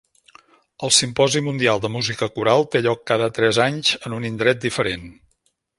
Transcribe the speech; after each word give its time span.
El 0.87 0.93
Simposi 0.99 1.43
Mundial 1.49 1.83
de 1.83 1.91
Música 1.97 2.31
Coral 2.39 2.67
té 2.77 2.83
lloc 2.87 3.07
cada 3.13 3.31
tres 3.39 3.61
anys 3.71 3.95
en 4.09 4.21
un 4.21 4.31
indret 4.33 4.67
diferent. 4.69 5.11